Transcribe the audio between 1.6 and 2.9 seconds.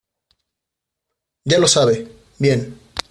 sabe. bien.